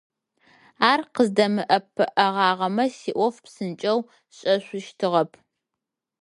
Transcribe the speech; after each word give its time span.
Ар 0.89 0.99
къыздэмыӀэпыӀэгъагъэмэ, 1.13 2.85
сиӀоф 2.97 3.35
псынкӀэу 3.43 3.99
сшӀэшъущтыгъэп. 4.33 5.31